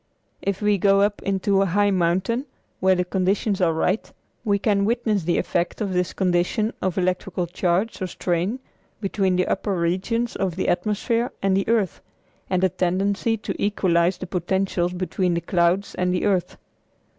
[0.41, 2.47] If we go up into a high mountain
[2.79, 4.11] when the conditions are right,
[4.43, 8.57] we can witness the effect of this condition of electrical charge or strain
[8.99, 12.01] between the upper regions of the atmosphere and the earth,
[12.49, 16.57] and the tendency to equalize the potentials between the clouds and the earth.